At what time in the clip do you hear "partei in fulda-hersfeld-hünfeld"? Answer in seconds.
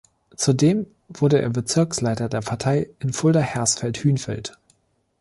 2.41-4.57